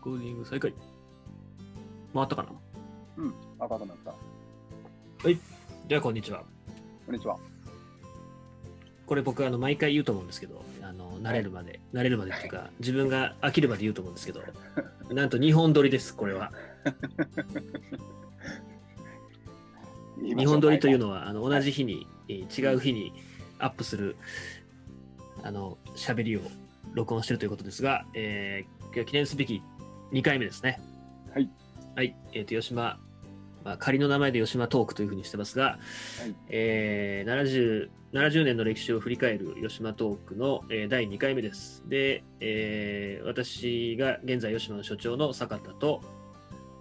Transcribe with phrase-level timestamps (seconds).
[0.00, 0.72] コーディング再開。
[2.14, 2.48] 回ったかな？
[3.18, 4.14] うん、赤くなった。
[5.88, 6.42] では、こんにちは。
[7.04, 7.36] こんにちは。
[9.06, 14.40] これ僕、あの、毎回言うと思うんですけど、あの、慣れるまで、慣れるまでっていうか、自分が飽きるまで言うと思うんですけど、
[15.12, 16.52] なんと2本撮りです、これは。
[20.18, 23.12] 2本撮りというののは、あの、同じ日に、えー違う日に
[23.58, 24.16] アップする、
[25.42, 26.40] あの、喋りを
[26.94, 29.62] 録音してるということですが、えー記念すべき
[30.12, 30.80] 2回目ですね。
[31.32, 31.48] はい。
[31.96, 32.16] はい。
[32.32, 32.98] えっ、と、吉島、
[33.64, 35.70] まあ、仮の名前で吉島トークというふうにしてますが、は
[36.26, 41.84] いえー 70, 70年の歴史を振り返る吉島トークの、えー第2回目です。
[41.86, 46.02] で、えー私が現在吉島の所長の坂田と、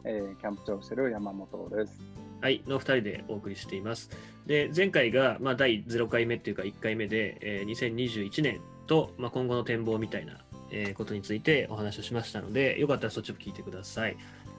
[0.04, 2.02] えーキャンプ長をしてる山本です。
[2.42, 4.10] はい、の2人でお送りしています。
[4.46, 10.40] で、前回が、まあ、第0回目っていうか1回目で、えー2021年と、まあ、今後の展望みたいな、
[10.72, 14.18] えーことについてお話をしましたので、よかったらそっちも聞いてください。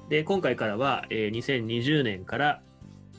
[0.09, 2.61] で、今回からは、えー2020年から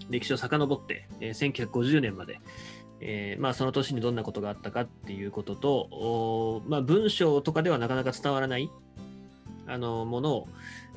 [0.10, 2.40] 歴史を遡って、えー1950年まで、
[3.02, 8.70] えーまあ、その年にどんなことがあったかっていうことと、まあ、文章とかではなかなか伝わらない
[9.68, 10.48] あのものを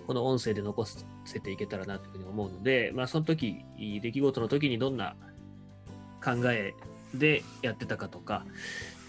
[0.06, 5.16] この音声で残せていけたらなというふうに思うので、まあ、その時出来事の時にどんな
[6.22, 6.74] 考え
[7.14, 8.44] でやってたかとか、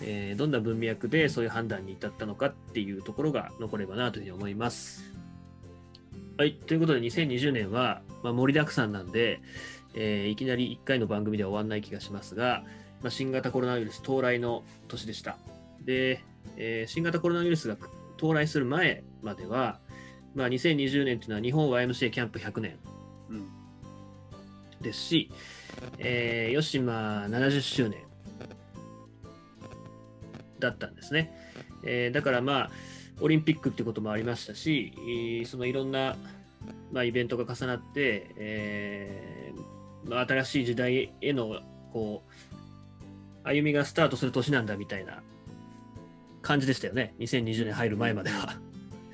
[0.02, 5.12] えーどんな文脈でそういう判断に至ったのかっていうところが残ればなというふうに思います。
[6.38, 9.40] はい、ということで2020年は、まあ、盛りだくさんなんで、
[9.94, 12.64] えーいきなり1回の番組では終わらない気がしますが、
[13.02, 15.38] まあ、新型コロナウイルス到来の年でした。
[15.82, 16.24] で、
[16.58, 17.78] えー新型コロナウイルスが
[18.18, 19.80] 到来する前までは、
[20.34, 22.78] まあ、2020年というのは日本 YMCA キャンプ100年
[23.30, 23.48] うん。
[24.82, 25.32] ですし、
[25.98, 28.05] えー、吉島70周年
[30.60, 31.34] だったんですね。
[31.84, 32.72] えーだからまあ、
[33.22, 36.16] オリンピックってこともありましたし、えーそのいろんな、
[36.92, 41.60] まあ、イベントが重なって、えーまあ、新しい時代への
[41.92, 45.22] こう歩みがスタートする年なんだみたいな
[46.42, 48.58] 感じでしたよね、2020年入る前までは。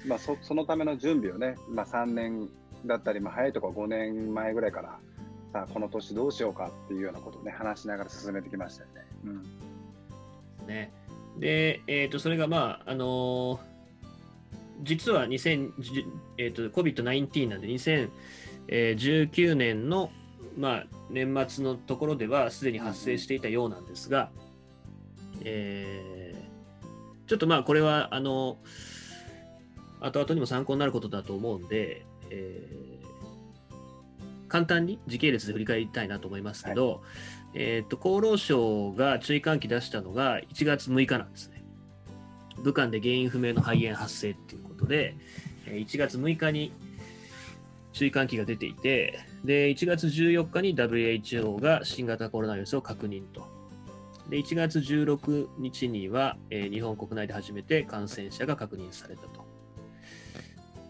[0.05, 2.49] まあそそのための準備をね、まあ3年
[2.85, 4.99] だったり、まあ早いところ5年前ぐらいから、
[5.53, 9.05] さあこの年どうしようかっていうようなことをね、話しながら進めてきましたよね。
[10.61, 10.67] うん。
[10.67, 10.91] ね。
[11.37, 13.71] で、えっ、と、それがまあ、あのー
[14.83, 15.71] 実は2010、
[16.37, 20.11] えー、と COVID-19 なんで2019年の、
[20.57, 24.31] まあ、年末のところではすでに発生していたようなんですが、
[25.43, 26.51] えー
[27.27, 28.57] ちょっとまあこれはあの
[30.01, 32.90] 後々にも参考になることだと思うんで、えー
[34.51, 37.03] 簡単に時系列で振り返りたいなと思いますけど、
[37.53, 41.63] えー、と厚労省が注意喚起出したのが1月6日なんですね。
[42.61, 45.15] 武漢で原因不明の肺炎発生っていうことで、
[45.67, 46.73] えー1月6日に
[47.93, 53.47] 注意喚起が出ていて、で、1月14日に WHO が新型コロナウイルスを確認と。
[54.29, 59.45] で、1月16日には、えー日本国内で初めて感染者が確認されたと。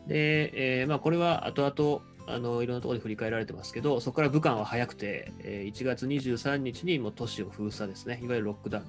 [0.08, 8.82] で、えーまあ、これは後々、あのいろんなところで振り返られてますけど、そこから武漢は早くて、えー1月23日にもう都市を封鎖ですね、いわゆるロックダウ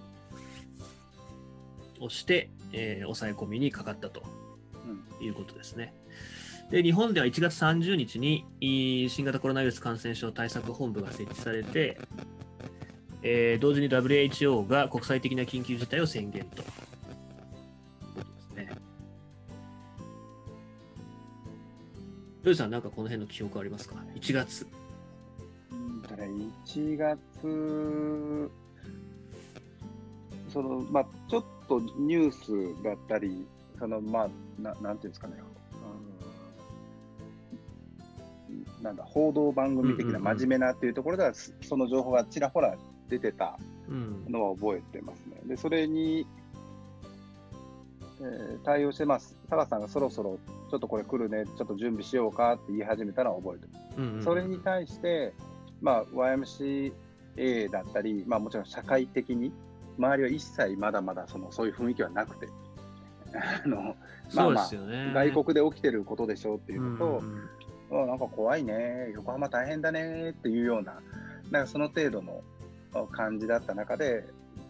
[2.00, 4.22] ンをして、えー抑え込みにかかったと
[5.20, 5.26] うん。
[5.26, 5.94] いうことですね。
[6.70, 11.98] で、日本では1月30日にい新型コロナウイルス感染症対策本部が設置されて、
[13.22, 16.62] えー同時に WHO が国際的な緊急事態を宣言と
[22.42, 24.66] ルーさん、なんかこの辺の記憶ありますか ?1 月。
[25.70, 26.28] うんとね、
[26.66, 28.50] 1月、
[30.52, 33.46] そのまあ、ちょっとニュースだったり、
[33.78, 34.28] そのまあ、
[34.60, 35.34] ななんていうんですかね、
[38.50, 42.76] うんなんだ、報道番組的なうんうんうん真面目なっていうところでは、そその情報がちらほら
[43.08, 44.24] 出てたうん。
[44.28, 45.40] のは覚えてますね。
[45.46, 46.26] で、それに、
[48.20, 49.36] えー対応してます。
[49.48, 50.38] タカさんがそろそろ
[50.72, 53.98] ちょっとこれ来るね、ちょっと準備しようかって言い始めたのは覚えてます。
[53.98, 55.34] うんうんそれに対して、
[55.82, 59.52] まあ、YMCA だったり、まあ、もちろん社会的に、
[59.98, 62.48] 周りは一切まだまだそのそういう雰囲気はなくて、
[63.34, 63.96] あの
[64.34, 64.70] まあまあ。
[65.12, 67.22] 外国で起きてることでしょうっていうのと、
[67.90, 71.02] うんうなんか怖いね、横浜大変だねっていうような、
[71.50, 72.40] なんかその程度の
[72.94, 74.24] あ感じだった中で、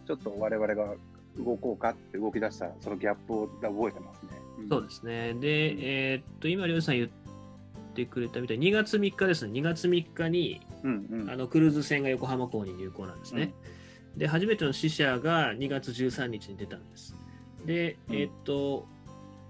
[0.05, 0.95] ちょっと我々が
[1.37, 4.65] 動こうかって動き出した、そのギャップを覚えてますね。
[4.65, 5.33] んそうですね。
[5.33, 7.09] で、えーっと、今、りょうさん言っ
[7.95, 9.59] てくれたみたいに、2月3日ですね。
[9.59, 13.53] 2月3日に、うんうんあのクルーズ船が横浜港に入港なんですね。
[14.17, 17.15] で、初めての死者が2月13日に出たんです。
[17.65, 18.87] で、うんえーっと、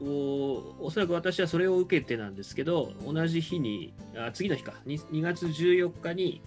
[0.01, 6.41] おおそらく私はそれを受けてなんですけど、同じ日に、あ次の日か、2, 2月14日に、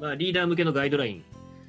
[0.00, 1.24] まあ、リーダー向けのガイドライン、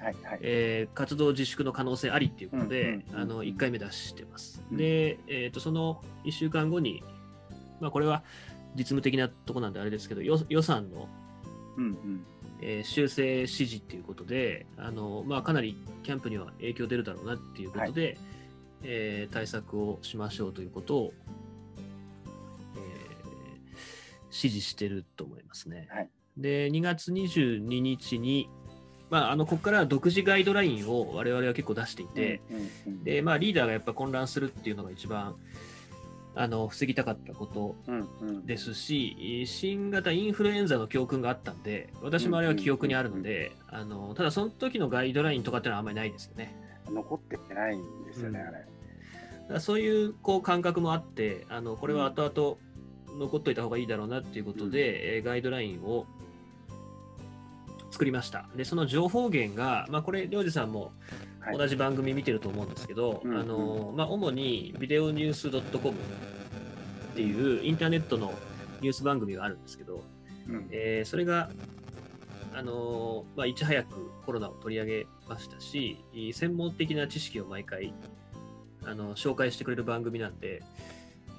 [0.05, 0.39] はいはい。
[0.41, 4.61] えー活動自粛の可能性ありっていうことで、うんうんあの1回目出してます。
[4.71, 7.03] うんで、えー、とその1週間後に、
[7.81, 8.23] まあ、これは
[8.75, 11.09] 実務的なとこなんであれですけど、よ予算の、
[11.77, 12.25] うんうん。
[12.61, 18.17] えー修正指示っていうことで、あのまあ、かなりキャンプには影響出るだろうなっていうことで、
[18.83, 21.13] えー対策をしましょうということを、
[22.75, 23.05] えー
[24.27, 25.87] 指示してると思いますね。
[25.89, 28.49] はいで、2月22日に、
[29.15, 32.57] まあ、あのここからは独自ガイドラインを我々は結構出していて、うん
[32.87, 35.37] うんでまあ、リーダーがやっぱ混乱するっていうのが一番
[36.35, 38.45] あの防ぎたかったことうんうん。
[38.45, 46.53] ですし、新型インフルエンザの教訓があったんで、私もあれは記憶にあるので、あのただその時のガイドラインとかっていうのはあんまりないですよね。
[46.89, 48.65] 残ってないんですよね、うんあれ。
[49.53, 56.05] だそういうこう感覚もあって、あのこれは後々残っといた方がいいだろうなっていうことで、えーガイドラインを
[57.95, 58.49] 作りました。
[58.57, 60.91] で、その情報源が、まあ、これ、りょうじさんも
[61.39, 68.33] はい同じ番組見てると思うんですけど、うんあのまあ、主にビデオニュース .com っていうインターネットの
[68.81, 70.03] ニュース番組があるんですけど、
[70.49, 71.49] うんえーそれが、
[72.53, 75.97] あのーまあ、いち早くコロナを取り上げましたし、
[76.33, 77.93] 専門的な知識を毎回
[78.83, 80.63] あの紹介してくれる番組なんで、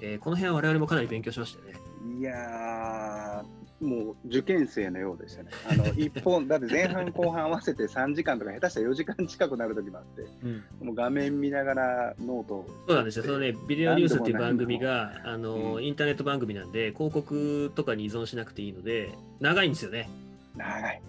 [0.01, 1.86] えーこの辺は我々もかなり勉強しましたよね。
[2.19, 5.51] いやー、もう受験生のようでしたね。
[5.69, 10.23] あの 一本、だって前半後半合わせて3時間とか、下手したら4時間近くなる時もあって、
[10.83, 19.11] もう画面見ながらノートをそうなんですよ、そのね、ビデオニュースっていう番組が、あのうんインターネット番組なんで、広告とかに依存しなくていいので、
[19.41, 20.09] 長いんですよね。
[20.57, 21.03] 長い。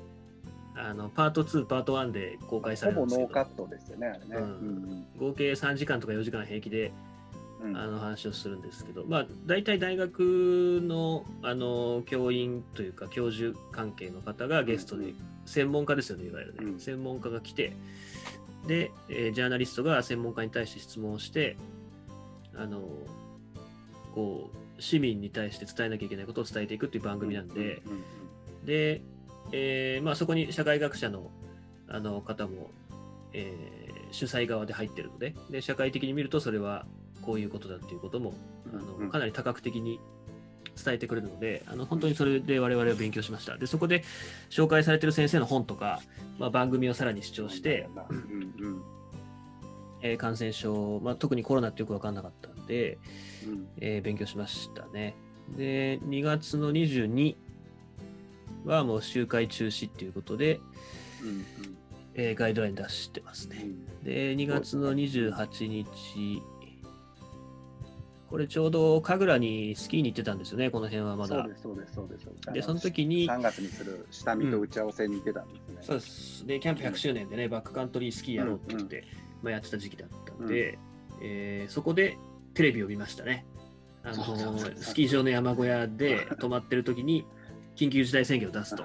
[0.80, 4.26] あのパート2、パート1で公開されるほぼんですけど、ノーカットですよね、あれね。
[4.32, 7.07] うんうん合計3時間とか4時間平気でうん
[7.62, 15.14] あの話をするんですけど、まあ、大体大学のあの教員というか教授関係の方がゲストで、
[15.46, 16.80] 専門家ですよねいわゆるね、うん。
[16.80, 17.74] 専門家が来て
[18.68, 21.58] で、えージャーナリストが専門家に対して質問をして
[22.56, 22.82] あの
[24.14, 27.82] こう市民に対して伝えなきゃいけないことを伝えていくっていう番組なんで、
[28.64, 29.02] で、
[29.52, 31.32] えーまあ、そこに社会学者の
[31.88, 32.70] あの方も、
[33.34, 36.86] えー主催側で入ってるのでで社会的に見るとそれは
[37.28, 38.34] こういうことだっていうことも
[38.74, 39.06] あうんうん。
[39.08, 40.00] のかなり多角的に
[40.82, 43.58] 伝えてくれるのであの本当にそれで我々は勉強しました。
[43.58, 44.04] でそこで
[44.50, 46.00] 紹介されてる先生の本とか、
[46.40, 48.20] まあ、番組をさらに視聴して、うんう
[48.70, 48.82] ん
[50.02, 52.98] えー感染症、まあ、特にコロナってよく分かんなかったんで、
[53.46, 53.68] うん。
[53.82, 55.16] えー勉強しましたね。
[55.58, 57.36] で、2月の22
[58.66, 60.62] はもう集会中止っていうことで、
[61.24, 61.46] うん
[62.14, 63.64] えーガイドライン出してますね。
[63.64, 64.04] うん。
[64.04, 66.42] で、2月の28日、
[68.30, 71.48] これちょうど神楽にスキーに行ってたんですよね、この辺はまだそう。
[71.48, 72.54] です、そうです、そうです。
[72.54, 75.78] でその時に3月にする下見と打ち合わせに行ってたんですね。
[75.82, 76.46] そうです。
[76.46, 79.06] で、キャンプ100周年でね、バックカントリースキーやろうって言って、
[79.42, 80.78] まあ、やってた時期だったんで、
[81.22, 82.18] えーそこで
[82.54, 83.46] テレビを見ましたね。
[84.04, 87.26] あのスキー場の山小屋で 泊まってる時に
[87.76, 88.84] 緊急事態宣言を出すと。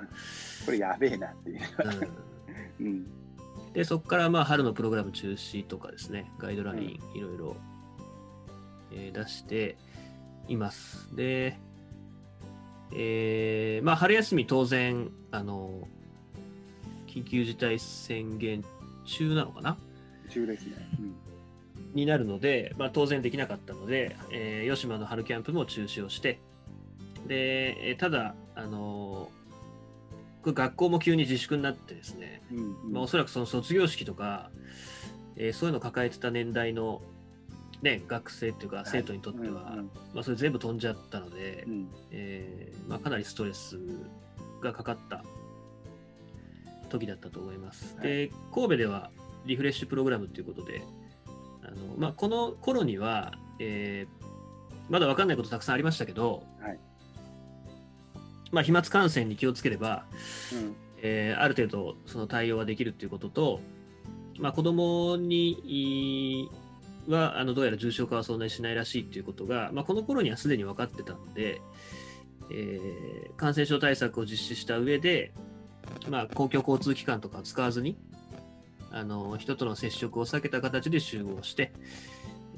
[0.66, 1.60] これやべえなっていう。
[2.80, 3.06] うん うん
[3.72, 7.56] で、そこからまあ春のプログラム中止とかですね、ガイドラインいろいろ、
[8.92, 9.76] えー出して
[10.48, 11.14] います。
[11.14, 11.58] で、
[12.94, 15.88] えーまあ春休み当然、あの、
[17.06, 18.64] 緊急事態宣言
[19.04, 19.76] 中なのかな？
[20.30, 20.88] 中ですね。
[20.98, 21.14] うん
[21.94, 26.40] になるので、まあ、当然できなかったので、えー、吉島の春キャンプも中止をして、
[27.28, 29.30] で、えーただ、あの
[30.42, 34.50] 学校も急に自粛になってですね、うんうんまあ、おそらくその卒業式とか、
[35.36, 37.02] えーそういうのを抱えてた年代の、
[37.82, 41.88] ね、学生っていうか生徒にとっては、うんまあ、それ全部飛んじゃったので、うん。
[42.12, 43.78] えーまあ、かなりストレス
[44.60, 45.24] がかかった
[46.88, 47.96] 時だったと思います。
[47.96, 48.06] はい。
[48.06, 49.10] で神戸では
[49.46, 50.82] リフレッシュプログラムということで
[51.64, 54.22] あの、まあ、この頃には、えー
[54.90, 56.78] まだ分かんないことたくさんありましたけど、はい。
[58.50, 60.04] まあ、飛沫感染に気をつければ、
[60.52, 60.74] うん。
[60.98, 63.60] えーある程度その対応はできるということと、
[64.38, 66.50] まあ、子供にい
[67.08, 71.60] はあのどうやら重症化はそんなにしないらしいということが、まあ、この頃にはすでに分かってたので、
[72.50, 75.32] えー感染症対策を実施した上で、
[76.08, 77.98] まあ、公共交通機関とかを使わずに
[78.92, 81.72] あの人との接触を避けた形で集合して、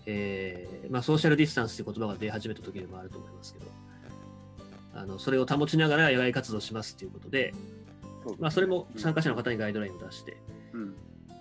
[0.05, 3.67] えーまあ、ソーシャルディスタンスという言葉が出始めた時でもあると思いますけど
[4.95, 7.55] あのそれを保ちながら野外活動しますということで、
[8.39, 10.37] まあ、それも参加者の方にガイドラインを出して、
[10.73, 10.95] うん。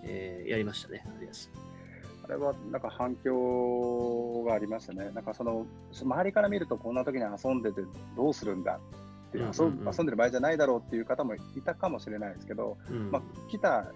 [0.04, 1.73] えーやりましたね、春休み
[2.24, 5.10] あれはなんか反響がありましたね。
[5.14, 7.82] なんかその周りから見るとこんな時に遊んでて
[8.16, 8.80] どうするんだ
[9.28, 13.10] っていう、遊ん遊んでる場合じゃないだろうっていう方もいたかもしれないですけど、うん。
[13.10, 13.86] まあ、来た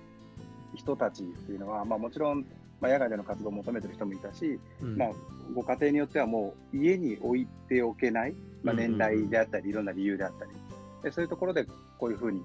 [0.74, 2.44] 人たちっていうのは、まあ、もちろん、
[2.80, 4.96] まあ、野外での活動を求めてる人もいたし、うん。
[4.96, 5.08] まあ、
[5.54, 10.50] ご家庭によってはもう家に置いておけない、まあ、年代であったり、いろんな理由であったり、
[11.02, 11.64] でそういうところで
[11.98, 12.42] こういうふうに、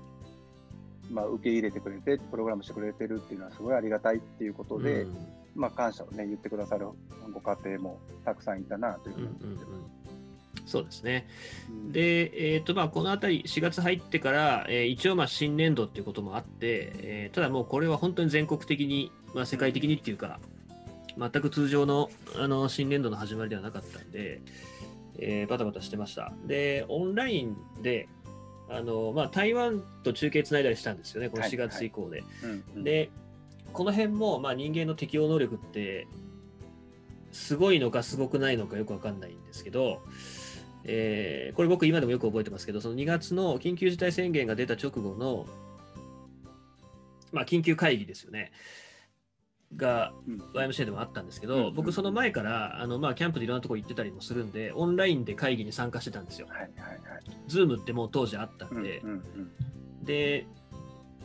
[1.11, 5.17] まあ、受け入れてくれて、プログラムしてくれてるっていうのはすごいありがたいっていうことで、うん
[5.55, 6.87] まあ、感謝をね、言ってくださる
[7.31, 9.57] ご家庭もたくさんいたなというふうんうにうんうん
[10.65, 11.27] そうですね。
[11.69, 20.39] うんで、えーとまあ、このあたり、4月入ってから、えー一応まあ新年度っていうこともあって、えーただもうこれは本当に全国的に、まあ、世界的にっていうか、
[21.17, 24.41] 全く通常のあの新年度の始まりではなかったんで、
[25.19, 26.33] えーバタバタしてました。
[26.47, 28.07] で、オンラインで、
[28.69, 32.23] あのまあ、台湾と中継つないだりしたんですよね、このはい4月以降で。
[32.75, 33.11] で、
[33.71, 36.07] この辺も、まあ、人間の適応能力って、
[37.31, 40.01] すごいのかすごくないのかよくわかんないんですけど、
[40.85, 45.45] えーこれ僕今でもよく覚えてますけど、その2月の緊急事態宣言が出た直後の、
[47.31, 48.51] まあ、緊急会議ですよね。
[49.75, 56.47] がうん YMCA でもあったんですけど、うんうんうん僕その前からあの、まあ、キャンプでいろんなとこ行ってたりもするんで、オンラインで会議に参加してたんですよ。
[56.47, 56.99] はいはいはい。
[57.47, 59.51] ズームってもう当時あったうんんで、うんうん
[60.05, 60.45] で、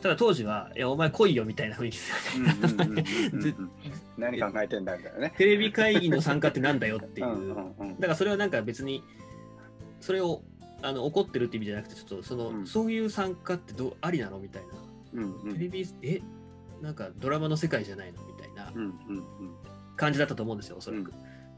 [0.01, 2.55] ただ当時は、いや、お前来いよみたいな雰囲気ですよね。
[2.61, 3.71] うんうんうんうんうん
[4.17, 5.33] 何考えてんだみたいなね。
[5.37, 7.27] テレビ会議の参加ってなんだよっていう。
[7.27, 9.03] うんうんうんだからそれはなんか別に、
[9.99, 10.41] それを
[10.81, 14.63] あの怒ってるって意味じゃなくて、ちょっとその、うんそういう参加ってどうありなのみたい
[15.13, 15.21] な。
[15.21, 16.21] うんうんテレビ、え？
[16.81, 18.19] なんかドラマの世界じゃないの
[18.75, 18.81] な
[19.95, 21.13] 感じだったと思うんですよ、おそらく。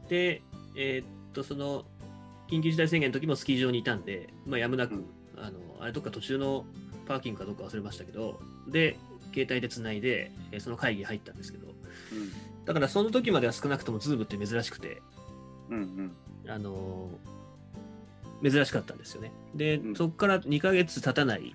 [0.08, 0.42] で、
[0.76, 1.84] えーっと、その、
[2.48, 5.04] 緊急事態宣言の時もスキー場にいたんで、まあ、やむなく、うん。
[5.36, 6.64] あの、あれどっか途中の
[7.06, 8.96] パーキングかどっか忘れましたけど、で、
[9.32, 11.68] 携帯でつないで、えーその会議入ったんですけど、
[12.66, 15.00] だからその時までは少なくとも Zoom って珍しくて、
[15.70, 16.50] うんうん。
[16.50, 19.32] あのー珍しかったんですよね。
[19.54, 19.96] で、うん。
[19.96, 21.54] そこから2ヶ月経たない、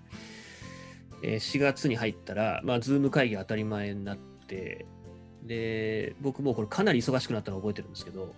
[1.22, 4.86] えー4月に入ったら、まあ、 Zoom 会議が当たり前になって、
[5.44, 8.34] で、僕もうこれかなり忙しくなったのを覚えてるんですけど、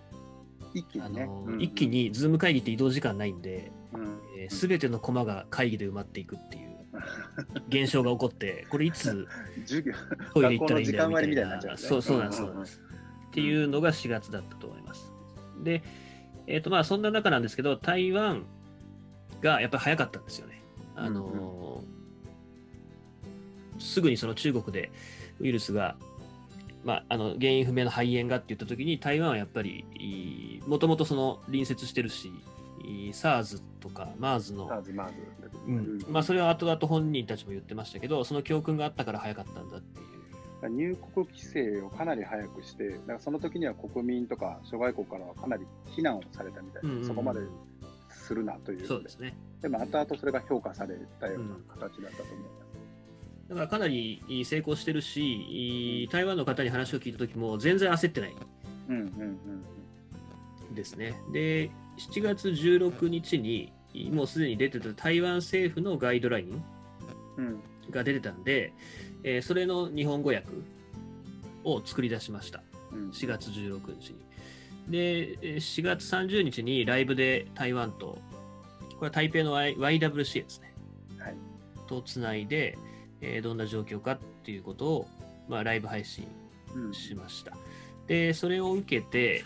[0.74, 6.70] 一気に一気にズーム会議って移動時間ないんで、うんえー、全てのコマが会議で埋まっていくっていう
[7.68, 9.26] 現象が起こって、これいつ
[10.34, 12.90] トイレ行ったらいいんだよみたいなねそうそうなんです、うんうんうんそうなんです。
[13.30, 15.12] っていうのが4月だったと思います。
[15.62, 15.84] で、
[16.48, 18.44] えっ、とまあそんな中なんですけど、台湾
[19.40, 20.62] がやっぱり早かったんですよね。
[20.96, 22.00] あのー
[23.80, 24.90] すぐにその中国で
[25.40, 25.96] ウイルスが、
[26.84, 32.32] まあ、あの原因不明の肺炎がって言った時に台湾はやっぱりもともとその隣接してるし
[32.82, 34.70] い SARS とか MERS の
[35.66, 40.10] うんまあ、それは後々本人たちも言ってましたけど、その教訓があったから早かったんだっていう。
[40.68, 47.40] 入国規制をかなり早くして、だからその時には国民とか諸外国からはかなり非難をされたみたいな、うんうんうんそこまで
[48.10, 49.36] するなというそうですね。
[49.60, 52.69] でも後々それが評価されたような形だったと思います。
[53.50, 58.34] だからかなり成功してるし、台湾の方に話を聞いた時も全然焦ってない
[58.88, 59.04] うんうん
[60.68, 61.14] うんですね。
[61.32, 63.72] で、7月16日に
[64.12, 66.62] もうすでに出てた台湾政府のガイドライン
[67.38, 68.72] うんうんが出てたんで、
[69.24, 70.46] えーそれの日本語訳
[71.64, 72.62] を作り出しました。
[72.92, 74.18] うん4月16日に。
[74.88, 78.16] で、えー4月30日にライブで台湾と、
[78.96, 80.72] これは台北の Y- YWCA ですね。
[81.18, 81.34] はい
[81.88, 82.78] とつないで、
[83.20, 85.08] えーどんな状況かっていうことを、
[85.48, 86.26] まあ、ライブ配信
[86.74, 87.56] うんしました。
[88.06, 89.44] で、それを受けて、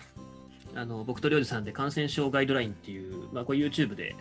[0.75, 4.17] あの僕とりょうじさんで感染症ガイドラインっていう、まあ、これ YouTube で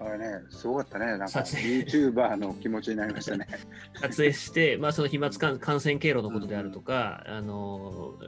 [0.00, 1.06] あれね、すごかったね。
[1.06, 3.46] なんか YouTuber の気持ちになりましたね。
[4.00, 8.26] 撮影して、まあ、その飛沫感感染経路のことであるとか、あのえ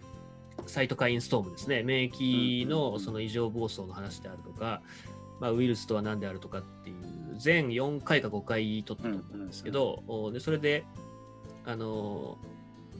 [0.00, 0.04] ー
[0.66, 4.82] サイトカインストームですね、免疫うんうんうんのその異常暴走の話であるとか、
[5.40, 6.96] まあ、ウイルスとは何であるとかっていう、
[7.36, 10.84] 全4回か5回撮ったと思うんですけど、おでそれで、
[11.64, 12.38] あの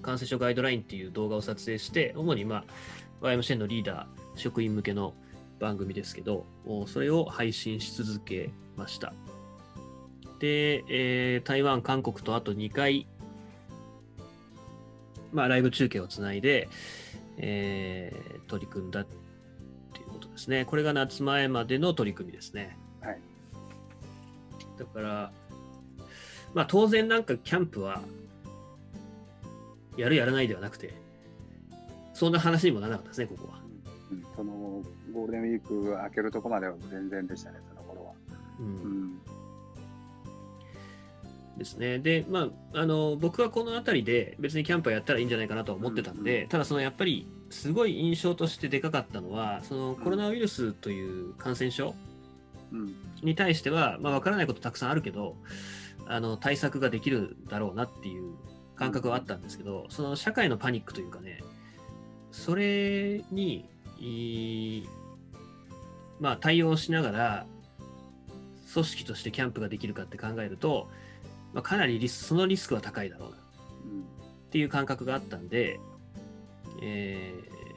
[0.03, 2.65] 感染症ガイドラインっていう動画を撮影して、主に、ま
[3.23, 5.15] あ、YMCN のリーダー、職員向けの
[5.59, 9.13] 番組ですけど、おそれを配信し続けました。
[10.41, 13.07] で、えー台湾、韓国とあと2回、
[15.33, 16.69] まあ、ライブ中継をつないで、
[17.39, 19.07] えー取り組んだっ
[19.95, 20.67] ていうことですね。
[20.67, 22.77] これが夏前までの取り組みですね。
[24.77, 24.79] はい。
[24.79, 25.33] だから、
[26.55, 28.03] まあ当然なんかキャンプは、
[29.97, 30.95] やるやらないではなくて、
[32.15, 33.61] そんな話にもならなかったですね、ここは。
[34.11, 38.13] うん、そのゴールデンウィーク明けるとこまでは全然でしたね、その頃は。
[38.61, 39.21] うんうん。
[41.59, 41.99] ですね。
[41.99, 52.14] で、まあ、あの僕はこの辺りで別にキャンプはやったらいいんじゃないかなとは思ってたんで、うんうんただそのやっぱりすごい印象としてでかかったのはそのコロナウイルスという感染症うん。
[53.23, 55.37] に対しては、まあ、分からないことたくさんあるけど
[56.07, 58.35] あの対策ができるだろうなっていう
[58.77, 61.43] 感覚はあったんですけど、その社会のパニックというかね
[62.33, 63.69] それに
[66.21, 67.47] まあ、対応しながら
[68.73, 70.89] 組織としてキャンプができるかって考えると、
[71.53, 73.37] まあ、かなりリスそのリスクは高いだろうな。
[73.37, 73.41] っ
[74.51, 75.81] ていう感覚があったんで、
[76.83, 77.35] え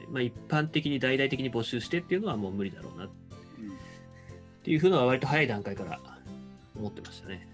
[0.08, 3.06] ーまあ、一般的に大々的に募集してっていうのはもう無理だろうな。
[3.06, 3.27] って
[4.68, 5.98] いうふうのは割と早い段階から
[6.76, 7.48] 思ってましたね。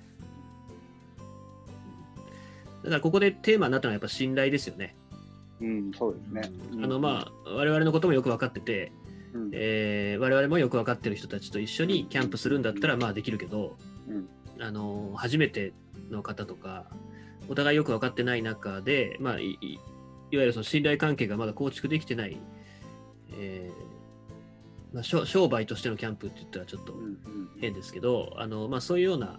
[2.83, 4.97] だからここでテーマになったのはやっぱ信頼ですよね。
[5.61, 5.68] うん。
[5.68, 6.52] うん、そうですね。
[6.83, 8.92] あのまあ我々のこともよく分かってて、
[9.33, 13.76] うん、えー我々もよく分かってる人たちと一緒にキャンプするんだったらまあできるけど、
[14.09, 14.28] うん
[14.61, 15.73] あの初めて
[16.11, 16.87] の方とか
[17.49, 19.75] お互いよく分かってない中で、まあ、いい
[20.30, 22.38] いわゆるその信頼関係がまだ構築できてない、
[23.33, 23.94] えー
[24.95, 26.95] まあ、商商売としてのキャンプって言ったらちょっと
[27.61, 29.39] 変ですけどあの、まあ、そういうような、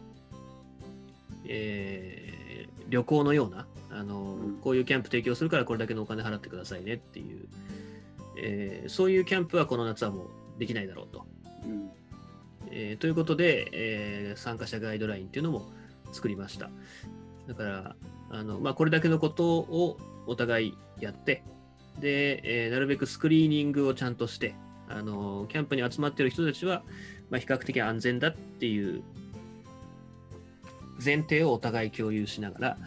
[1.48, 2.46] えー
[2.88, 7.48] 旅行のようなあの、うんこういうキャンプ提供するからこれだけのお金払ってくださいねっていう、
[8.38, 11.26] えーそういうキャンプはこの夏はもうできないだろうと。
[11.64, 11.90] うん
[12.70, 15.66] えーということで、えー参加者ガイドラインっていうのも
[16.12, 16.70] 作りました。
[17.48, 17.96] だから、
[18.30, 19.98] あのまあ、これだけのことを
[20.28, 21.44] お互いやって、
[22.00, 24.54] で、えーなるべくスクリーニングをちゃんとして、
[24.88, 26.84] あのキャンプに集まっている人たちは、
[27.30, 29.02] まあ、比較的安全だっていう
[31.04, 32.78] 前提をお互い共有しながら、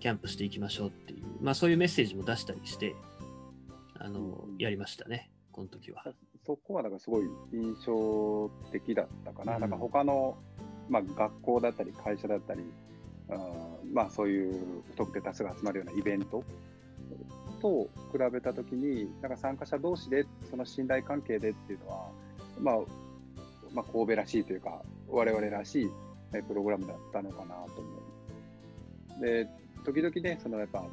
[0.00, 2.94] キャンプしていきましょうっていう、まあ、そういうメッセージも出したりして、
[3.98, 6.04] あのやりましたね、この時は。
[6.46, 9.54] そこはだからすごい印象的だったかな。
[9.54, 10.36] うんなんか他の、
[10.88, 12.62] まあ、学校だったり会社だったり、
[13.30, 16.44] あーまあそういう不特定多数が集まるようなイベント
[17.64, 22.10] と比べたときに、なんか参加者同士でその信頼関係でっていうのは、
[22.60, 22.76] まあ、
[23.72, 25.90] まあ、神戸らしいというか、我々らしい
[26.46, 29.24] プログラムだったのかなと思う。
[29.24, 29.48] で、
[29.82, 30.84] 時々ね、そのやっぱ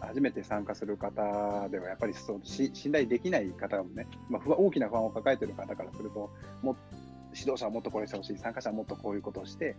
[0.00, 6.28] 初めて参加する方では、やっぱりそうし信頼できない方もね、まあ、不安大きな不安を抱えてる方からすると、
[6.60, 6.76] も
[7.32, 9.76] 指導者はもっとこれしてほしい、参加者はもっとこういうことをして、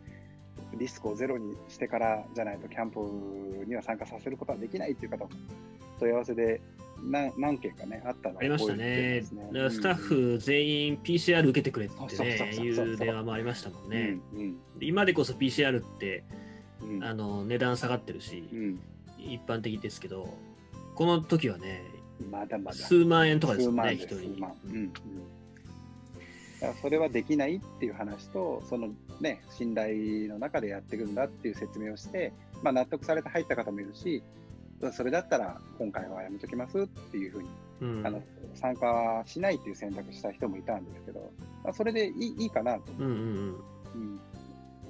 [0.80, 5.30] リスクをゼロにしてからじゃないと、キャンプには参加させることはできないっていう方も
[6.00, 6.62] 問い合わせで
[7.04, 9.24] 何何件かね、あったのをありましたね。
[9.24, 14.18] スタッフ全員 PCR 受けてくれってねそうそういう電話もありましたもんうんね。
[14.34, 14.58] うん。
[14.80, 16.24] 今でこそ PCR って
[16.82, 17.04] うん。
[17.04, 18.80] あの値段下がってるし、うん。
[19.20, 20.30] 一般的ですけど、
[20.96, 21.84] この時はね、
[22.32, 22.78] まだまだ。
[22.78, 24.46] 数万円とかですよね、一人。
[24.66, 24.94] うん
[26.82, 34.24] それはできないっていう話と、そのね、信頼の中でやっていくんだっていう説明をして、まあ、納得されて入った方もいるし、
[34.92, 37.50] それだったら今回はやめときますっていうふうに、
[37.82, 38.08] うん。
[38.08, 38.22] あの
[38.54, 41.32] 参加しないっていう選択した人もいたんですけど、
[41.64, 43.12] まあ、それでいいいいかなと、うんうん
[43.96, 44.20] うん。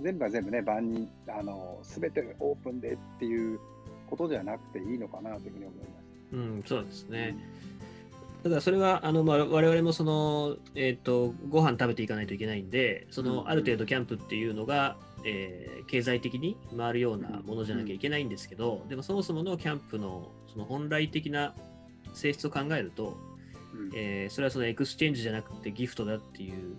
[0.02, 3.60] 全部が全部ね、万人、あの全てオープンでっていう
[4.08, 5.90] ことじゃなくていいのかなというふうに思います。
[6.34, 7.36] うん、うん、そうですね。
[8.44, 13.36] だからそれはあの、まあ、我々もその、えー、とご飯食べていかないといけないんで、そうんうん。
[13.38, 21.54] のある程度キャンプっていうのが、えー経済的に回るようなものじゃなきゃいけないんですけど、でもそもそものキャンプのその本来的な
[22.14, 23.18] 性質を考えると、
[23.74, 23.92] うん。
[23.96, 26.78] えーそれはそのエクスチェンジじゃなくてギフトだっていう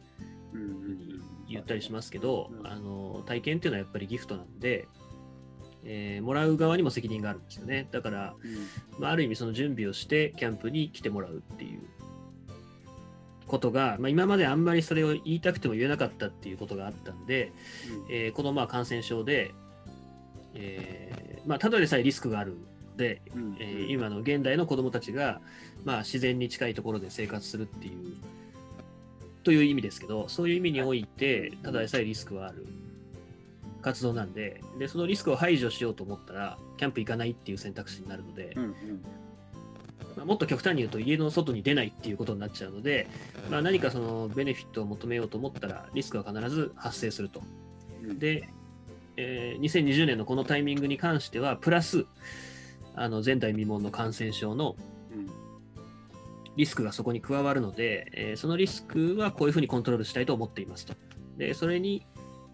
[0.54, 0.68] うんうん。
[0.80, 2.66] ふうに言ったりしますけど、うん。
[2.66, 4.88] あの体験っていうのはやっぱりギフトなんで、
[5.84, 7.86] えーもらう側にも責任があるんですよね。
[7.92, 9.00] だから、うん。
[9.00, 11.82] まあ、ある意味その準備をしてキャンプに来てもらうっていう
[13.46, 17.52] ことが、まあ、今まであんまりそれを言いたくても言えなかったっていうことがあったんで、
[18.10, 19.54] えーこのまあ感染症で、
[20.54, 25.40] えーまあ、ただでさえリスクがあるので、うんえー今の現代の子どもたちが、
[25.84, 28.16] まあ、自然に近いところで生活するっていう
[29.44, 32.66] という意味ですけどそういう意味においてただでさえリスクはある
[33.80, 38.72] 活動なんででそのリスクを排除しようと思ったらキャンプ行かないっていう選択肢になるので、うんうん
[40.16, 43.06] まあ、もっと極端に言うと家の外に出ないっていうことになっちゃうので、
[43.50, 47.42] まあ、何かそのベネフィットを求めようと思ったらリスクは必ず発生すると。
[48.02, 48.48] うんで、
[49.16, 52.06] えー2020年のこのタイミングに関してはプラス
[52.94, 54.76] あの前代未聞の感染症の
[55.12, 55.30] うん
[56.56, 60.94] リスクがそこに加わるので、えーそのリスクはこういうふうにコントロールしたいと思っていますと。
[61.36, 62.06] でそれに、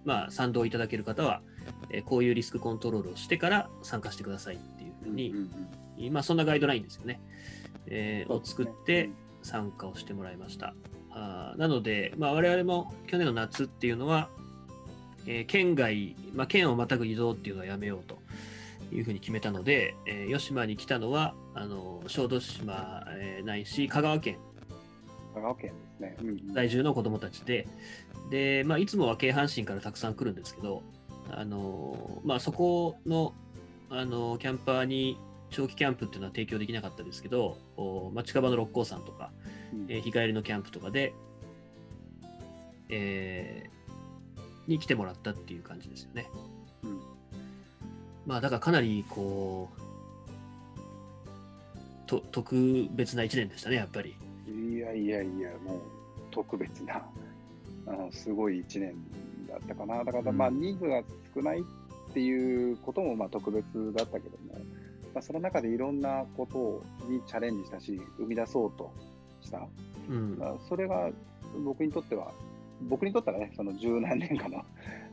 [0.05, 1.43] まあ、賛同いただける方は、
[1.91, 7.21] えーこういうリスクコントロールをしてから参加してくださいっていうふうに、うんうんまあ、そんなガイドラインですよね、
[7.87, 9.11] えーを作って
[9.43, 10.75] 参加をしてもらいました。
[11.11, 14.29] あーなので、まあ、我々も去年の夏っていうのは、
[15.27, 18.19] えー県外、まあ、県をまたぐ移動っていうのはやめようと
[18.95, 24.39] いうふうに決めたので、えー吉島に来たのはあの小豆島、えーないし香川県
[25.35, 26.17] 香川県ですね。
[26.21, 27.67] うんうん在住の子どもたちで
[28.31, 30.83] で、まあ、いつもは京阪神からたくさん来るんですけど、
[31.31, 33.35] あのまあ、そこの、
[33.91, 35.19] あのキャンパーに
[35.53, 39.31] 長期キャンプっていうのは提供できなかったですけど、おまあ、近場の六甲山とか、
[39.73, 41.15] うんえー日帰りのキャンプとかで、
[42.89, 43.83] えー
[44.69, 46.29] に来てもらったっていう感じですよね。
[46.85, 47.01] うん
[48.27, 49.81] まあだからかなりこう
[52.07, 54.15] と特別な1年でしたねやっぱり。
[54.47, 55.81] いやいやいや、もう
[56.31, 57.03] 特別な、
[57.87, 58.95] あのすごい一年
[59.49, 60.05] だったかな。
[60.05, 61.03] だから、うんまあ人数が
[61.35, 61.63] 少ないっ
[62.13, 64.55] ていうこともまあ特別だったけども、
[65.15, 68.93] まあ、その中でいろんなことにチャレンジしたし、生み出そうと
[69.41, 69.67] した。
[70.09, 70.39] うん。
[70.39, 71.11] まあ、それが
[71.65, 72.33] 僕にとっては、
[72.89, 74.65] 僕にとってはね、その十何年間の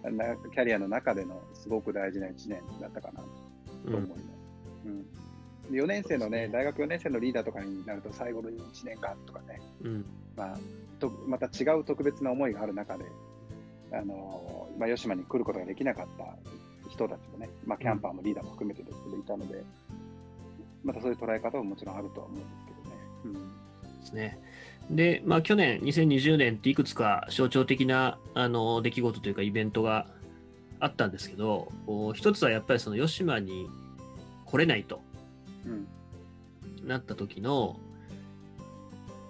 [0.12, 3.25] なキャリアの中でのすごく大事な一年だったかなと
[3.85, 4.23] 思います。
[4.85, 5.03] うん。
[5.71, 6.49] で4年生のね、ね。
[6.49, 10.05] 大学4年生のリーダーとかになると、最後の1年間とかね、うん。
[10.35, 10.57] まあ、
[10.99, 13.05] とまた違う特別な思いがある中で、
[13.91, 16.38] あのまあ、吉島に来ることができなかった
[16.89, 19.63] 人たちもね、まあ、キャンパーもリーダーも含めてですけど、いたので、
[20.84, 23.49] またそういう捉え方ももちろんあるとは思うんですけどね。
[23.99, 24.39] ですね。
[24.89, 30.08] で、まあ、去年、2020年っていくつか象徴的なあの出来事というかイベントが
[30.80, 33.67] あったんですけど、お一つはやっぱりその吉島に
[34.45, 35.02] 来れないと
[35.65, 35.88] うん
[36.88, 37.80] なった時の、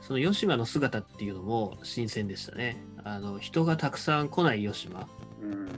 [0.02, 2.78] その吉島の姿っていうのも新鮮でしたね。
[3.04, 5.08] あの人がたくさん来ない吉島。
[5.42, 5.70] うん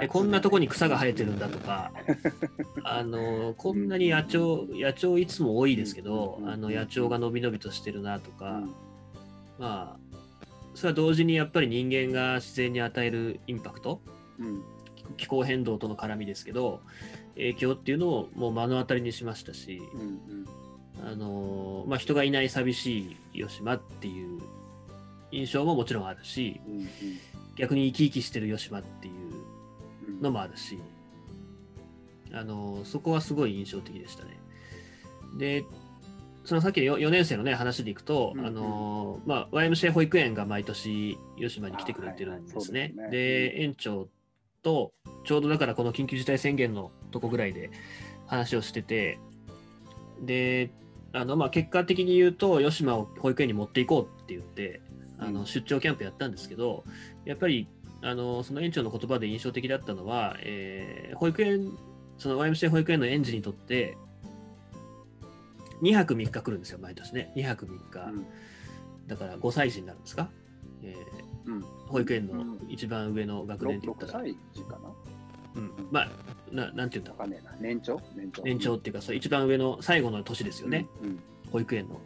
[0.00, 1.92] えこんなとこに草が生えてるんだとか、
[2.84, 8.74] あのこんなに野鳥、野鳥いつも多いですけど、うんあの野鳥が伸び伸びとしてるなとか、うん。
[9.58, 10.16] まあ、
[10.74, 14.00] それは同時にやっぱり人間が自然に与えるインパクト、
[14.38, 14.62] うん。
[15.16, 16.80] 気候変動との絡みですけど、
[17.34, 20.46] 影響っていうのをもう目の当たりにしましたし、うんうん。
[21.04, 24.40] あのまあ、人がいない寂しい吉島っていう
[25.32, 26.88] 印象ももちろんあるし、うん
[27.54, 29.31] 逆に生き生きしてる吉島っていううん
[30.22, 30.78] のもあるし、
[32.32, 34.38] あのそこはすごい印象的でしたね。
[35.38, 35.64] で、
[36.44, 42.94] そのさっきの 4, 年生のね話でいくと、うんうんあのまあ、YMCA 保育園が毎年吉島に来てくれてるんですね。
[42.98, 44.08] あはいで園長
[44.62, 44.92] と
[45.24, 47.70] ちょうどだからこの緊急事態宣言のとこぐらいで
[48.26, 49.18] 話をしてて、
[50.22, 50.70] で、
[51.12, 54.80] あのまあ、結果的に言うと、吉島を保育園に持っていこうって言って、
[55.18, 56.84] あうんの出張キャンプやったんですけど、
[57.24, 57.68] やっぱり
[58.02, 61.72] あのその園長の言葉で印象的だったのは、えー保育園、
[62.18, 63.96] その YMCA 保育園の園児にとって、
[65.82, 67.32] 2泊3日来るんですよ、毎年ね。
[67.36, 68.10] 2泊3日。
[68.10, 68.26] うん。
[69.06, 70.28] だから5歳児になるんですか、
[70.82, 70.94] え
[71.46, 71.58] うん。
[71.60, 72.58] ー保育園のうん。
[72.68, 74.78] 一番上の学年って言った6ら、歳児かな？
[75.54, 76.10] うん、まあ
[76.50, 77.22] な、なんて言うんだ？
[77.22, 77.56] わか。
[77.60, 78.00] 年長？
[78.16, 78.42] 年長。
[78.42, 80.86] 年長っていうか、そう一番上の最後の年ですよね、。
[81.02, 81.18] うん。
[81.50, 82.00] 保育園の。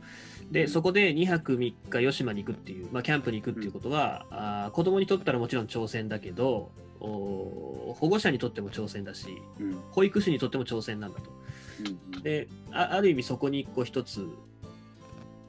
[0.50, 9.70] で、そこで2泊3日吉島に行くっていう、まあ、キャンプに行くっていうことは、あー子供にとったらもちろん挑戦だけど、お保護者にとっても挑戦だし、うん。
[9.70, 11.30] うん保育士にとっても挑戦なんだと。
[12.14, 14.26] うんで、あある意味そこにこう一つ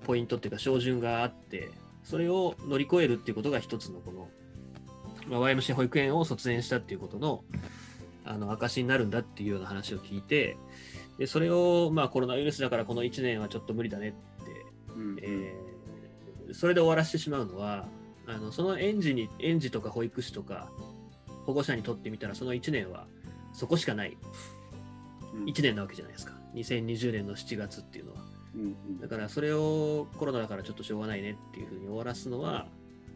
[0.05, 1.69] ポイントっていうか、照準があって、
[2.03, 4.29] それを乗り越えるっていうことが一つのこの、
[5.27, 7.43] まあ、YMC 保育園を卒園したっていうことの
[8.23, 10.57] あの証になるんだっていうような話を聞いて、
[11.17, 14.36] でそれを、まあ、コロナウイルスだからこの1年はちょっと無理だねって、
[14.97, 17.89] うんえーそれで終わらせてしまうのは、
[18.25, 20.69] あのその園児に園児とか保育士とか
[21.45, 23.05] 保護者にとってみたら、その1年は
[23.51, 24.15] そこしかない
[25.33, 26.33] うん1年なわけじゃないですか。
[26.55, 28.21] 2020年の7月っていうのは。
[28.55, 32.67] うんうんだからそれをコロナだからちょっとしょうがないねっていうふうに終わらすのは、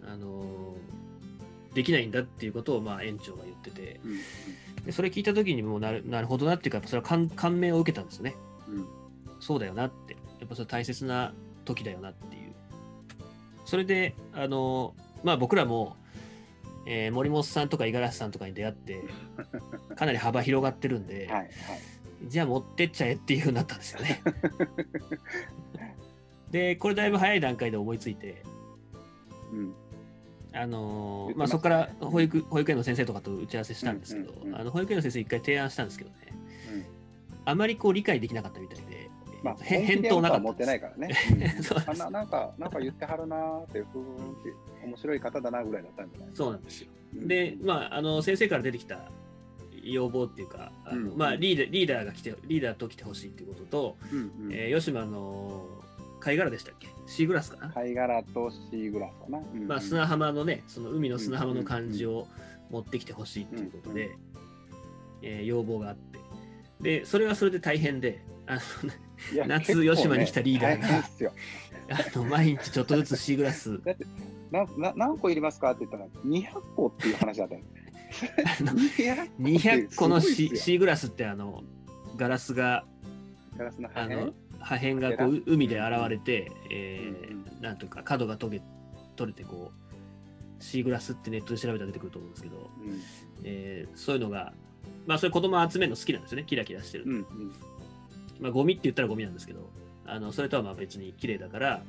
[0.06, 4.20] あのーできないんだっていうことをまあ園長が言ってて、うん
[4.86, 8.36] でそれ聞いた時にもうなるなるほどなっていうか、やっぱそれは感感銘を受けたんですよね。
[8.67, 8.86] うん
[9.39, 10.17] そうだよなって。
[10.39, 11.34] やっぱそれ大切な
[11.65, 12.54] 時だよなっていう。
[13.65, 15.95] それで、あのーまあ僕らも、
[16.86, 19.04] えー森本さんとか五十嵐さんとかに出会って、
[19.95, 21.50] かなり幅広がってるんで、 はいはい。
[22.28, 24.21] じゃあ持ってっちゃえっていうふうになったんですよね。
[26.52, 28.43] で、これだいぶ早い段階で思いついて、
[29.52, 29.74] うん
[30.54, 36.15] あのまそこから保育保育園の先生とかと打ち合わせしたんですけど、あの保育園の先生一回提案したんですけどね、
[36.74, 36.86] うん
[37.45, 39.10] あまりこう理解できなかったみたいで、
[39.43, 41.15] まあ、返答なかとは思ってないからね。
[41.63, 44.54] そうなんななんか、なんか言ってはるなーって、ふーんって、
[44.86, 46.91] 面白い方だなぐらいだったんじゃないそうなんですよ。
[47.15, 47.27] うん。
[47.27, 49.10] で、まあ、あの先生から出てきた
[49.84, 51.17] 要望っていうか、あのうん。
[51.17, 54.54] まあ、リーダーリーダーが来て、リーダーと来てほしいっていうことと、うんうん。
[54.54, 55.65] えー吉島の
[56.19, 56.88] 貝殻でしたっけ？
[57.08, 59.39] シーグラスかな、貝殻とシーグラスかな。
[59.39, 59.67] うんうん。
[59.67, 62.27] まあ、砂浜のね、その海の砂浜の感じを
[62.69, 64.12] 持ってきてほしいっていうことで、
[65.23, 66.19] えー要望があって。
[66.82, 68.60] でそれはそれで大変であの
[69.47, 71.31] 夏吉島に来たリーダーが。
[71.91, 73.79] あの毎日ちょっとずつシーグラス。
[74.51, 77.55] なな何個いりますかって言ったら、200個っていう話だった。
[77.55, 77.62] よ。
[78.60, 81.63] あの200 200個のシシーグラスってあの
[82.17, 82.86] ガラスが
[83.57, 84.13] ガラスの破片？
[84.21, 88.63] あの破片がこう海で現れて、えーうんなんというか角が取れ
[89.15, 93.01] 取れてこうシーグラスってネットで調べたら出てくると思うんですけど、うん。
[93.43, 94.53] えーそういうのが
[95.05, 96.43] まあそれ子供集めるの好きなんですよね。
[96.45, 97.25] キラキラしてる、うんうん
[98.41, 99.69] まあゴミって言ったらゴミなんですけど
[100.06, 101.84] あのそれとはまあ別に綺麗だから、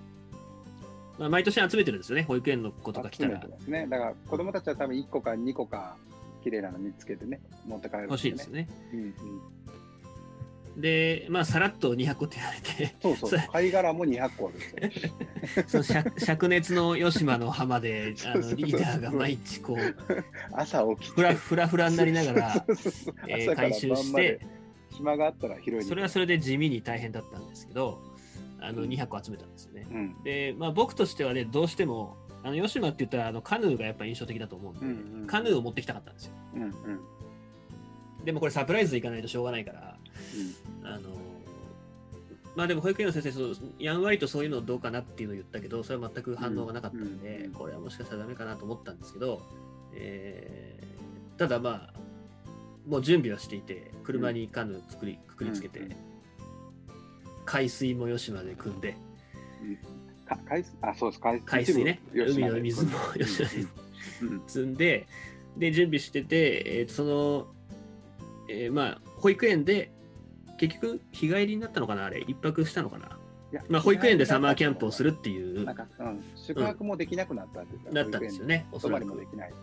[1.19, 2.23] まあ、毎年集めてるんですよね。
[2.23, 3.43] 保育園の子とか来たら。
[3.59, 3.87] すね。
[3.91, 5.97] だから子供たちは多分1個か2個か
[6.45, 8.69] 綺麗なの見つけてね、持って帰るん欲しいですよね。
[8.93, 9.15] うんうん
[10.77, 13.41] でまあさらっと200個って言われてそうそう。
[13.53, 15.13] 貝殻も200個あるんですよ。
[15.85, 19.79] その灼灼熱の吉島の浜で あのリーダーが毎日こう
[20.53, 21.15] 朝起きて。
[21.15, 22.67] フラフラフラになりながら
[23.55, 24.41] 回収して
[24.93, 28.01] 暇があったら拾いにそれはそれで地味に大変だったんですけど
[28.61, 28.89] あのうん。
[28.89, 29.87] 200個集めたんですよね。
[29.91, 30.23] うん。
[30.23, 36.33] で、まあ、僕としてはねどうしてもあの吉島って言ったらあのカヌーがやっぱ印象的だと思うんで、うんうんカヌーを持ってきたかったんですよ。
[36.55, 36.71] うんうん。
[38.25, 39.97] でもこれサプライズで行かないとしょうがないから
[40.85, 41.11] あの
[42.55, 47.53] まあでも保育園の先生そうやんわりとそういうのどうかなっていうのを言ったけどそれは全く反応がなかったんで、うん。
[47.53, 49.43] これはもしかしたらダメかなと思ったんですけど、
[49.95, 50.93] えー
[51.39, 52.02] ただまあ
[52.87, 55.93] もう準備はしていて車にカヌー作りくくりつけて、うん。
[55.93, 55.97] うん
[57.45, 58.97] 海水も吉島で組んで。
[59.63, 59.77] うん。
[60.27, 61.21] か海水あそうです。
[61.21, 62.01] 海海水ね。
[62.15, 63.57] 海の水も吉島で
[64.23, 64.29] うん。
[64.29, 64.43] うん。
[64.47, 65.07] 積んで
[65.57, 67.47] で準備してて、えーとその、
[68.49, 69.91] えーまあ保育園で
[70.59, 72.25] 結局日帰りになったのかなあれ。
[72.27, 73.19] 一泊したのかな。
[73.69, 75.65] まあ、保育園でサマーキャンプをするっていう。
[75.65, 79.05] なんか、うん、宿泊もできなくなったって言ってなったんですよね、おそらく。
[79.05, 79.57] きないって。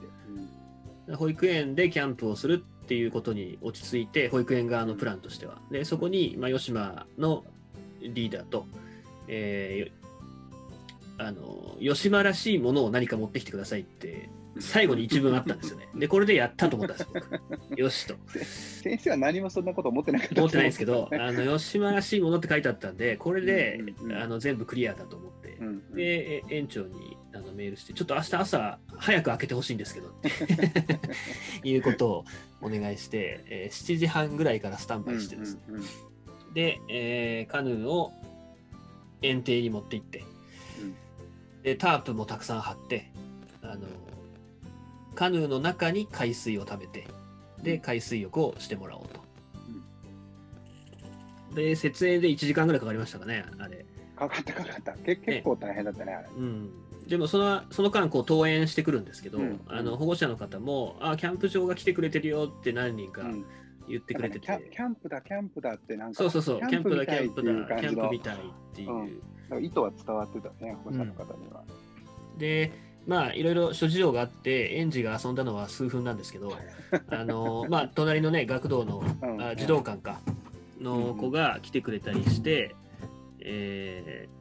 [1.08, 1.15] うん。
[1.15, 5.60] 保育園でキャンプをするっていうことに落ち着いて、保育園側のプランとしては。
[5.69, 7.43] で、そこに、まあ、吉島の
[8.02, 8.65] リーダーと、
[9.28, 14.28] えーあの、吉島らしいものを何か持ってきてくださいって、
[14.60, 15.88] 最後に一文あったんですよね。
[15.93, 17.80] で、これでやったと思ったんです、僕。
[17.80, 18.15] よしと。
[18.82, 30.30] 先生は何もそんなこと思ってなかったと思ってないんですけど、ねあの、吉島らしいものって書いてあったんで、これでうんうんうんあの全部クリアだと思ってう、んうんで、え園長にあのメールして、ちょっと明日朝早く開けてほしいんですけどって
[31.68, 32.26] いうことを
[32.62, 35.88] お願いして、えー7時半ぐらいからスタンバイしてですね、うんうんうん
[36.54, 38.12] で、えーカヌーを
[39.22, 40.24] 園庭に持って行って、
[40.82, 40.96] うん
[41.62, 43.12] でタープもたくさん張って、
[43.62, 43.86] あの
[45.15, 47.08] カヌーの中に海水を食べて、
[47.62, 49.20] で、海水浴をしてもらおうと。
[51.56, 53.86] で、設営で1時間ぐらいかかりましたかね、あれ。
[54.15, 54.94] かかったかかった。
[54.94, 56.30] け結構大変だったね、あれ。
[56.38, 56.72] うん、
[57.10, 59.60] でもそのその間こう登園してくるんですけど、うん。
[59.67, 63.45] あの保護者の方も「あキャンプ場が来てくれてるよ」って何人かうん。
[63.89, 68.39] 言ってくれてて、だからねキャキャンプだ、キャンプだってなんか、そうそうそうキャンプだキャンプだキャンプみたいっ
[68.76, 69.22] ていう、うん
[69.63, 71.63] 意図は伝わってたね、保護者の方には。
[72.38, 72.72] で
[73.08, 76.54] まあいろいろ諸事情があって園児が遊んだのは数分なんですけど
[77.10, 79.41] あのまあ隣のね学童のうん。
[79.41, 80.22] あ児童館か
[80.80, 82.76] の子が来てくれたりして、
[83.39, 84.39] えー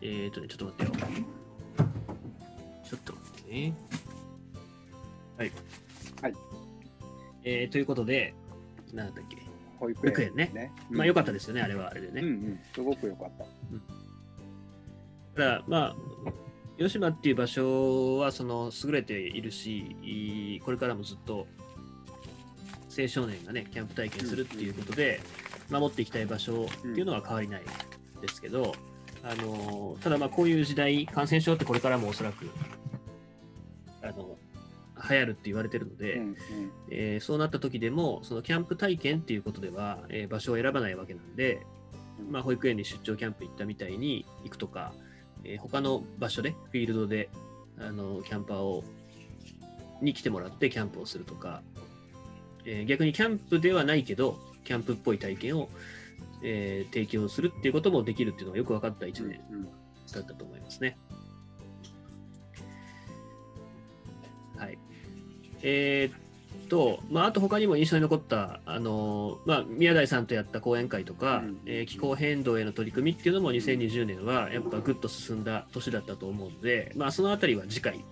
[0.00, 1.08] えーとねちょっと待ってよ。
[2.88, 3.74] ちょっと待ってね。
[5.36, 5.52] はい。
[6.22, 6.34] はい。
[7.44, 8.34] えーということで
[8.92, 9.36] なんだっけ。
[9.78, 10.72] 保育保育園ね。
[10.90, 12.20] まあ良かったですすよね、あれはあれでね。
[12.20, 13.44] うんうん、すごく良かった。
[15.40, 15.96] ただ、まあ、
[16.78, 21.46] 吉島っていう場所はその優れているし、これからもずっと
[22.98, 25.20] 青少年がね、キャンプ体験するっていうことで、
[25.70, 27.62] 守っていきたい場所っていうのは変わりない
[28.20, 28.74] ですけど、
[29.22, 32.48] あのただ、まあこういう時代、感染症ってこれからもおそらく
[34.02, 34.36] あの
[35.08, 36.36] 流行るって言われてるので、うんうん。
[36.90, 41.66] えーそうなった時でも、そのキャンプ体験っていうことでは、えー場所を選ばないわけなんで、
[42.18, 42.32] うん。
[42.32, 44.92] まあ、保育園に出張キャンプ行ったみたいに行くとか、
[45.44, 47.28] えー他の場所で、フィールドで、
[47.80, 48.82] あのキャンパーを
[50.00, 51.62] に来てもらってキャンプをするとか、
[52.64, 55.68] えー逆にキャンプではないけど、キャンプっぽい体験を、
[56.42, 59.70] えー提供するっていうこともできるっていうのがよく分かった1年うんだ
[60.20, 60.96] ったと思いますね。
[64.56, 64.78] はい。
[65.62, 71.60] えーっと、まあ、あと他にも印象に残った、あのまあ、宮台さんとやった講演会とか、うん。
[71.66, 78.04] えー気候変動への取り組みっていうのも2020年はやっぱぐっと進んだ年だったと思うので、まあ、そのあたりは次回、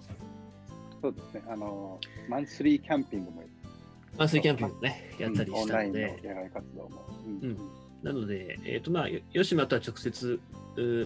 [1.02, 3.42] そうですね、あの、マンスリーキャンピングも
[4.18, 7.06] マンスリーキャンピングもね、やったりうんオンラインのしたので、野外活動も。
[7.24, 7.58] ううん
[8.06, 10.40] なので、えーとまあ、よ吉間とは直接、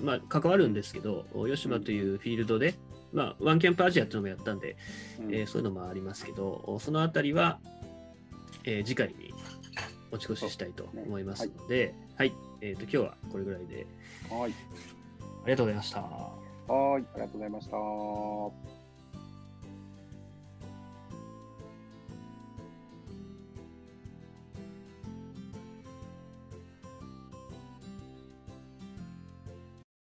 [0.03, 2.75] まあ、関わるんですけど、吉間というフィールドで、
[3.15, 4.77] まあ、ワンキャンプアジアっていうのもやったんで、
[5.19, 7.59] うんえーそういうのもありますけど、そのあたりは、
[8.65, 9.33] えー次回に
[10.13, 13.87] 持ち越ししたいと思いますので、はい、えーと今日はこれぐらいで
[14.29, 14.51] はい。
[14.51, 16.01] ありがとうございました。
[16.03, 17.03] はい。
[17.03, 18.80] ありがとうございました。